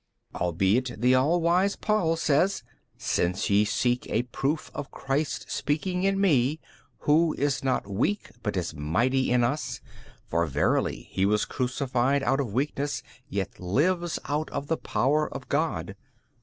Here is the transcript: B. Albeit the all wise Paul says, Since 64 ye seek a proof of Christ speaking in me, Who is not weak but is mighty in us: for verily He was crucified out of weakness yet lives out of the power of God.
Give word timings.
B. 0.01 0.35
Albeit 0.39 0.99
the 0.99 1.13
all 1.13 1.39
wise 1.41 1.75
Paul 1.75 2.15
says, 2.15 2.63
Since 2.97 3.41
64 3.41 3.53
ye 3.55 3.65
seek 3.65 4.07
a 4.09 4.23
proof 4.23 4.71
of 4.73 4.89
Christ 4.89 5.51
speaking 5.51 6.05
in 6.05 6.19
me, 6.19 6.59
Who 7.01 7.35
is 7.37 7.63
not 7.63 7.85
weak 7.85 8.31
but 8.41 8.57
is 8.57 8.73
mighty 8.73 9.29
in 9.31 9.43
us: 9.43 9.79
for 10.25 10.47
verily 10.47 11.07
He 11.11 11.27
was 11.27 11.45
crucified 11.45 12.23
out 12.23 12.39
of 12.39 12.51
weakness 12.51 13.03
yet 13.29 13.59
lives 13.59 14.17
out 14.25 14.49
of 14.49 14.65
the 14.69 14.77
power 14.77 15.31
of 15.31 15.47
God. 15.49 15.95